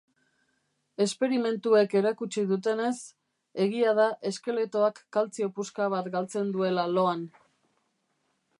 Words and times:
esperimentuek 1.03 1.93
erakutsi 1.99 2.45
dutenez, 2.51 2.95
egia 3.65 3.93
da 4.01 4.07
eskeletoak 4.31 5.03
kaltzio 5.19 5.51
puska 5.59 5.91
bat 5.97 6.11
galtzen 6.17 6.53
duela 6.57 6.87
loan. 6.99 7.23